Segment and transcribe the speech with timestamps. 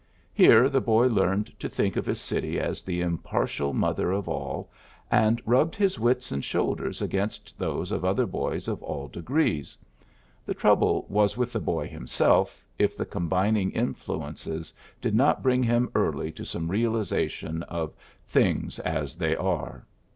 [0.33, 4.71] Here the boy learned to think of his city as the impartial mother of all,
[5.11, 9.77] and rubbed his wits and shoulders against those of other boys of all degrees.
[10.43, 15.13] The 10 PHILLIPS BEOOKS trouble was with the boy himself, if the combining influences did
[15.13, 17.93] not bring him early to some realization of ^
[18.25, 19.85] things as they are.'